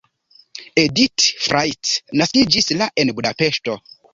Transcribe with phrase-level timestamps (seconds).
[0.83, 1.91] Edit Frajt
[2.23, 3.79] naskiĝis la en Budapeŝto.